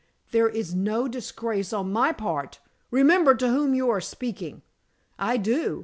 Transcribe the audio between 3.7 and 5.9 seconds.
you are speaking." "I do.